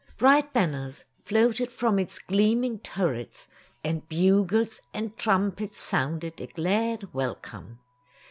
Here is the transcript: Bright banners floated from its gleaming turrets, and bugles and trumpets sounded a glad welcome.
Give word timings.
Bright 0.17 0.51
banners 0.51 1.05
floated 1.25 1.71
from 1.71 1.99
its 1.99 2.17
gleaming 2.17 2.79
turrets, 2.79 3.47
and 3.83 4.09
bugles 4.09 4.81
and 4.95 5.15
trumpets 5.15 5.77
sounded 5.77 6.41
a 6.41 6.47
glad 6.47 7.13
welcome. 7.13 7.77